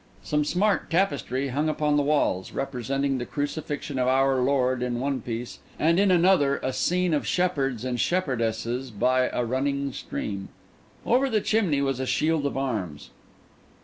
Some 0.23 0.43
smart 0.45 0.89
tapestry 0.89 1.49
hung 1.49 1.69
upon 1.69 1.95
the 1.95 2.01
walls, 2.01 2.53
representing 2.53 3.19
the 3.19 3.25
crucifixion 3.27 3.99
of 3.99 4.07
our 4.07 4.37
Lord 4.41 4.81
in 4.81 4.99
one 4.99 5.21
piece, 5.21 5.59
and 5.77 5.99
in 5.99 6.09
another 6.09 6.57
a 6.63 6.73
scene 6.73 7.13
of 7.13 7.27
shepherds 7.27 7.85
and 7.85 7.99
shepherdesses 7.99 8.89
by 8.89 9.29
a 9.29 9.45
running 9.45 9.93
stream. 9.93 10.49
Over 11.05 11.29
the 11.29 11.39
chimney 11.39 11.83
was 11.83 11.99
a 11.99 12.07
shield 12.07 12.47
of 12.47 12.57
arms. 12.57 13.11